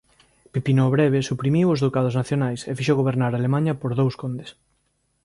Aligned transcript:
Pipino 0.53 0.81
o 0.87 0.93
Breve 0.95 1.27
suprimiu 1.29 1.67
os 1.73 1.81
ducados 1.85 2.17
nacionais 2.19 2.61
e 2.69 2.71
fixo 2.77 2.97
gobernar 2.99 3.31
Alemaña 3.33 3.73
por 3.81 3.91
dous 3.99 4.15
condes. 4.21 4.49